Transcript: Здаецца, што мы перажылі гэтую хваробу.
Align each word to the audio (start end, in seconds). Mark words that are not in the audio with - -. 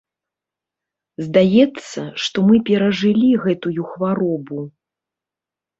Здаецца, 1.25 2.01
што 2.23 2.37
мы 2.49 2.55
перажылі 2.71 3.29
гэтую 3.47 3.81
хваробу. 3.95 4.59